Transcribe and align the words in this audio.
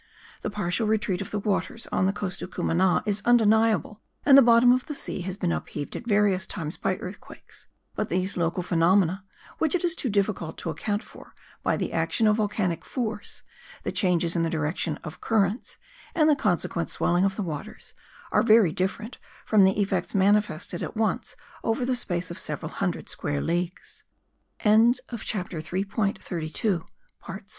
The 0.41 0.49
partial 0.49 0.87
retreat 0.87 1.21
of 1.21 1.29
the 1.29 1.37
waters 1.37 1.85
on 1.91 2.07
the 2.07 2.11
coast 2.11 2.41
of 2.41 2.49
Cumana 2.49 3.03
is 3.05 3.21
undeniable 3.23 4.01
and 4.25 4.35
the 4.35 4.41
bottom 4.41 4.71
of 4.71 4.87
the 4.87 4.95
sea 4.95 5.21
has 5.21 5.37
been 5.37 5.51
upheaved 5.51 5.95
at 5.95 6.07
various 6.07 6.47
times 6.47 6.75
by 6.75 6.95
earthquakes; 6.95 7.67
but 7.93 8.09
these 8.09 8.35
local 8.35 8.63
phenomena, 8.63 9.23
which 9.59 9.75
it 9.75 9.83
is 9.83 9.93
so 9.93 10.09
difficult 10.09 10.57
to 10.57 10.71
account 10.71 11.03
for 11.03 11.35
by 11.61 11.77
the 11.77 11.93
action 11.93 12.25
of 12.25 12.37
volcanic 12.37 12.83
force, 12.83 13.43
the 13.83 13.91
changes 13.91 14.35
in 14.35 14.41
the 14.41 14.49
direction 14.49 14.97
of 15.03 15.21
currents, 15.21 15.77
and 16.15 16.27
the 16.27 16.35
consequent 16.35 16.89
swelling 16.89 17.23
of 17.23 17.35
the 17.35 17.43
waters, 17.43 17.93
are 18.31 18.41
very 18.41 18.71
different 18.71 19.19
from 19.45 19.63
the 19.65 19.79
effects 19.79 20.15
manifested 20.15 20.81
at 20.81 20.97
once 20.97 21.35
over 21.63 21.85
the 21.85 21.95
space 21.95 22.31
of 22.31 22.39
several 22.39 22.71
hundred 22.71 23.07
square 23.07 23.39
leagues. 23.39 24.03
4. 24.63 24.71
GROUP 24.77 24.99
OF 25.11 25.27
THE 25.27 25.85
MOUNTAINS 25.95 26.25
OF 26.25 26.29
PARIME. 26.31 26.43
It 26.43 26.65
is 26.65 26.83
essent 27.29 27.43